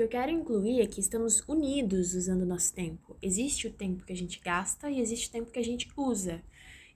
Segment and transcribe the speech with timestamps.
[0.00, 3.18] que eu quero incluir é que estamos unidos usando o nosso tempo.
[3.20, 6.40] Existe o tempo que a gente gasta e existe o tempo que a gente usa.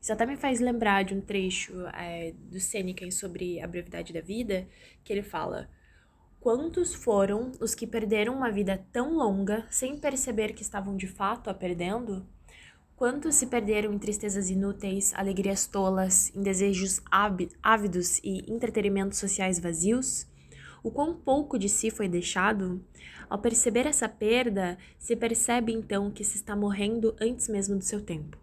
[0.01, 4.23] Isso até me faz lembrar de um trecho é, do Sêneca sobre a brevidade da
[4.23, 4.67] vida,
[5.03, 5.69] que ele fala:
[6.41, 11.51] Quantos foram os que perderam uma vida tão longa sem perceber que estavam de fato
[11.51, 12.27] a perdendo?
[12.97, 17.03] Quantos se perderam em tristezas inúteis, alegrias tolas, em desejos
[17.63, 20.27] ávidos e entretenimentos sociais vazios?
[20.85, 22.79] O quão pouco de si foi deixado?
[23.31, 28.03] Ao perceber essa perda, se percebe então que se está morrendo antes mesmo do seu
[28.03, 28.37] tempo.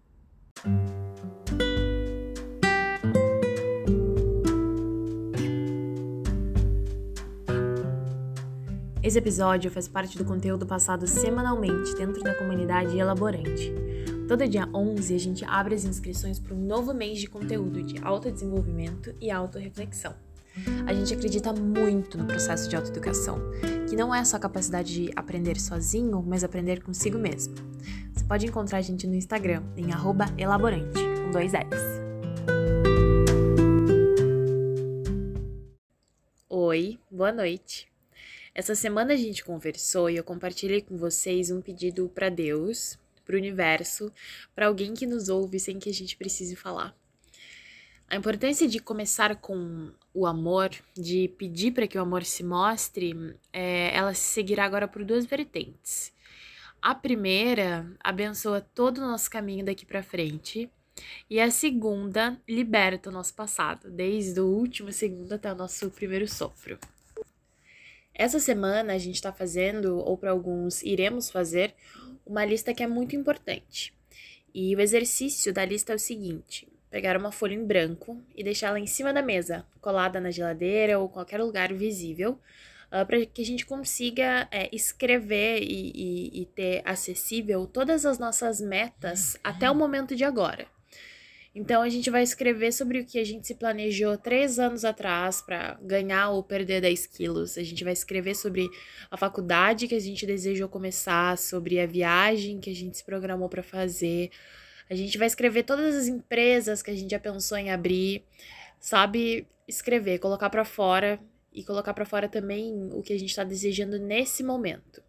[9.03, 13.71] Esse episódio faz parte do conteúdo passado semanalmente dentro da comunidade Elaborante.
[14.27, 18.03] Todo dia 11 a gente abre as inscrições para um novo mês de conteúdo de
[18.03, 20.15] autodesenvolvimento e autorreflexão.
[20.85, 23.39] A gente acredita muito no processo de autoeducação,
[23.89, 27.55] que não é só a capacidade de aprender sozinho, mas aprender consigo mesmo.
[28.13, 29.91] Você pode encontrar a gente no Instagram, em
[30.37, 32.01] elaborante, com dois L's.
[36.49, 37.87] Oi, boa noite.
[38.53, 43.35] Essa semana a gente conversou e eu compartilhei com vocês um pedido para Deus, para
[43.35, 44.11] o universo,
[44.53, 46.93] para alguém que nos ouve sem que a gente precise falar.
[48.11, 53.15] A importância de começar com o amor, de pedir para que o amor se mostre,
[53.53, 56.11] é, ela se seguirá agora por duas vertentes.
[56.81, 60.69] A primeira abençoa todo o nosso caminho daqui para frente,
[61.29, 66.27] e a segunda liberta o nosso passado, desde o último segundo até o nosso primeiro
[66.27, 66.77] sopro.
[68.13, 71.73] Essa semana a gente está fazendo, ou para alguns iremos fazer,
[72.25, 73.93] uma lista que é muito importante.
[74.53, 78.79] E o exercício da lista é o seguinte: pegar uma folha em branco e deixá-la
[78.79, 82.37] em cima da mesa, colada na geladeira ou qualquer lugar visível, uh,
[82.91, 88.19] ah, para que a gente consiga é, escrever e, e, e ter acessível todas as
[88.19, 90.67] nossas metas até o momento de agora.
[91.53, 95.41] Então a gente vai escrever sobre o que a gente se planejou três anos atrás
[95.41, 97.57] para ganhar ou perder 10 quilos.
[97.57, 98.69] A gente vai escrever sobre
[99.09, 103.49] a faculdade que a gente desejou começar, sobre a viagem que a gente se programou
[103.49, 104.31] para fazer.
[104.91, 108.25] A gente vai escrever todas as empresas que a gente já pensou em abrir,
[108.77, 109.47] sabe?
[109.65, 111.17] Escrever, colocar para fora
[111.53, 115.01] e colocar para fora também o que a gente está desejando nesse momento.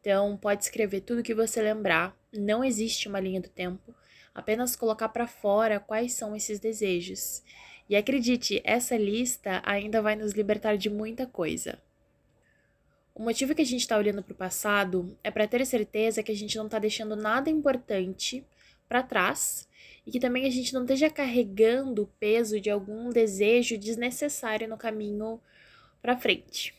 [0.00, 2.16] Então, pode escrever tudo que você lembrar.
[2.32, 3.94] Não existe uma linha do tempo
[4.34, 7.42] apenas colocar para fora quais são esses desejos.
[7.90, 11.78] E acredite, essa lista ainda vai nos libertar de muita coisa.
[13.14, 16.32] O motivo que a gente está olhando para o passado é para ter certeza que
[16.32, 18.42] a gente não está deixando nada importante
[18.90, 19.68] para trás
[20.04, 24.76] e que também a gente não esteja carregando o peso de algum desejo desnecessário no
[24.76, 25.40] caminho
[26.02, 26.74] para frente,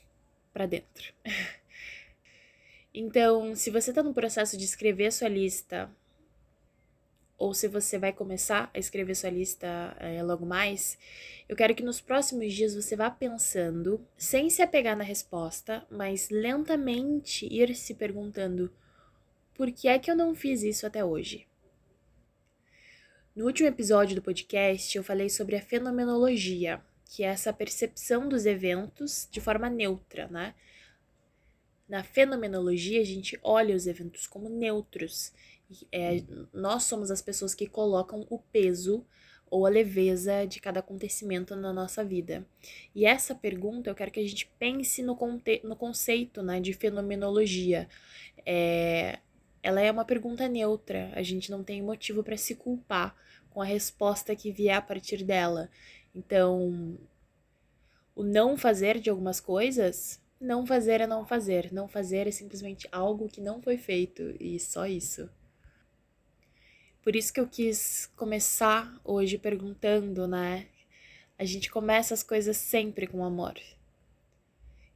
[0.54, 1.14] para dentro.
[2.94, 5.90] Então, se você está no processo de escrever sua lista
[7.38, 10.98] ou se você vai começar a escrever sua lista é, logo mais,
[11.48, 16.30] eu quero que nos próximos dias você vá pensando, sem se apegar na resposta, mas
[16.30, 18.70] lentamente ir se perguntando:
[19.54, 21.48] por que é que eu não fiz isso até hoje?
[23.42, 26.80] No último episódio do podcast, eu falei sobre a fenomenologia,
[27.10, 30.54] que é essa percepção dos eventos de forma neutra, né?
[31.90, 35.34] Na fenomenologia, a gente olha os eventos como neutros
[35.92, 36.22] é,
[36.54, 39.04] nós somos as pessoas que colocam o peso
[39.50, 42.46] ou a leveza de cada acontecimento na nossa vida.
[42.94, 46.74] E essa pergunta eu quero que a gente pense no, conte no conceito né, de
[46.74, 47.90] fenomenologia.
[48.46, 49.18] É,
[49.64, 53.16] ela é uma pergunta neutra, a gente não tem motivo para se culpar
[53.50, 55.70] com a resposta que vier a partir dela.
[56.16, 56.98] Então,
[58.16, 61.72] o não fazer de algumas coisas, não fazer é não fazer.
[61.72, 65.30] Não fazer é simplesmente algo que não foi feito e só isso.
[67.04, 70.68] Por isso que eu quis começar hoje perguntando, né?
[71.38, 73.56] A gente começa as coisas sempre com amor.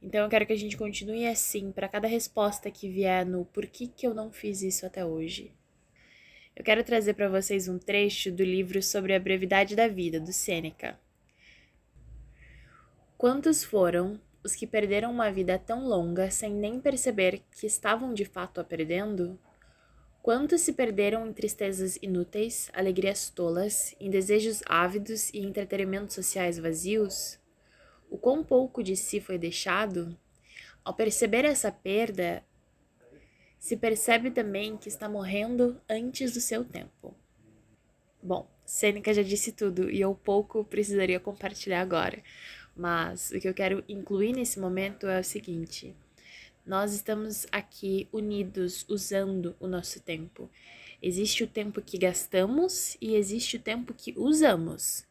[0.02, 3.66] Então eu quero que a gente continue assim para cada resposta que vier no por
[3.66, 5.52] que, que eu não fiz isso até hoje.
[6.54, 10.32] Eu quero trazer para vocês um trecho do livro sobre a brevidade da vida, do
[10.32, 10.98] Sêneca.
[13.18, 18.24] Quantos foram os que perderam uma vida tão longa sem nem perceber que estavam de
[18.24, 19.38] fato a perdendo?
[20.22, 27.38] Quantos se perderam em tristezas inúteis, alegrias tolas, em desejos ávidos e entretenimentos sociais vazios?
[28.10, 30.16] O quão pouco de si foi deixado?
[30.84, 32.44] Ao perceber essa perda,
[33.58, 37.14] se percebe também que está morrendo antes do seu tempo.
[38.22, 42.22] Bom, Sêneca já disse tudo e eu pouco precisaria compartilhar agora,
[42.76, 45.94] mas o que eu quero incluir nesse momento é o seguinte:
[46.64, 50.50] Nós estamos aqui unidos, usando o nosso tempo.
[51.02, 55.04] Existe o tempo que gastamos e existe o tempo que usamos.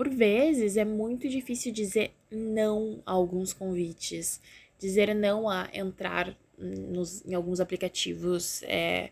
[0.00, 4.40] Por vezes é muito difícil dizer não a alguns convites,
[4.78, 9.10] dizer não a entrar nos, em alguns aplicativos, é,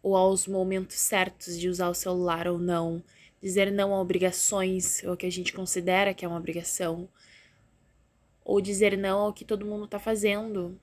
[0.00, 3.02] ou aos momentos certos de usar o celular ou não,
[3.42, 7.08] dizer não a obrigações, ou que a gente considera que é uma obrigação,
[8.44, 10.80] ou dizer não ao que todo mundo está fazendo.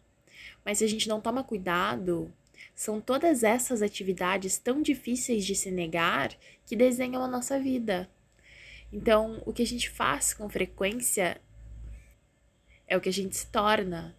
[0.65, 2.29] Mas se a gente não toma cuidado,
[2.75, 8.09] são todas essas atividades tão difíceis de se negar que desenham a nossa vida.
[8.91, 11.39] Então, o que a gente faz com frequência
[12.87, 14.15] é o que a gente se torna.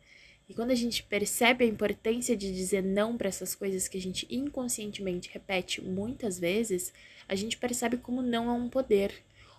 [0.48, 4.00] E quando a gente percebe a importância de dizer não para essas coisas que a
[4.00, 6.92] gente inconscientemente repete muitas vezes,
[7.28, 9.12] a gente percebe como não é um poder.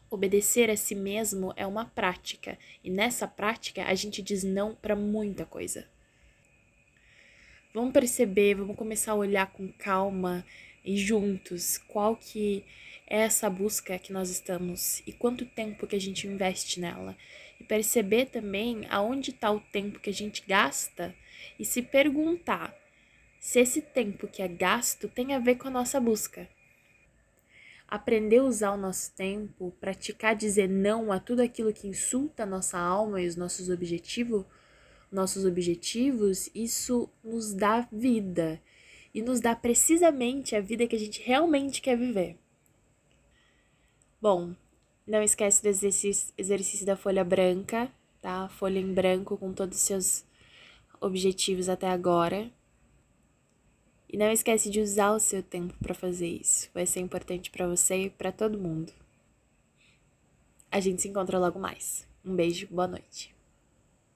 [0.09, 4.95] Obedecer a si mesmo é uma prática, e nessa prática a gente diz não para
[4.95, 5.87] muita coisa.
[7.73, 10.45] Vamos perceber, vamos começar a olhar com calma
[10.83, 12.63] e juntos qual que
[13.07, 17.15] é essa busca que nós estamos e quanto tempo que a gente investe nela
[17.59, 21.13] e perceber também aonde está o tempo que a gente gasta
[21.59, 22.75] e se perguntar
[23.39, 26.47] se esse tempo que é gasto tem a ver com a nossa busca.
[27.87, 32.47] Aprender a usar o nosso tempo, praticar dizer não a tudo aquilo que insulta a
[32.47, 34.45] nossa alma e os nossos objetivos,
[35.11, 38.59] nossos objetivos, isso nos dá vida
[39.13, 42.37] e nos dá precisamente a vida que a gente realmente quer viver.
[44.21, 44.55] Bom,
[45.05, 48.47] não esquece do exercício, exercício da folha branca, tá?
[48.49, 50.25] Folha em branco com todos os seus
[50.99, 52.49] objetivos até agora.
[54.09, 56.69] E não esquece de usar o seu tempo para fazer isso.
[56.73, 58.93] Vai ser importante para você e para todo mundo.
[60.71, 62.07] A gente se encontra logo mais.
[62.23, 63.35] Um beijo, boa noite.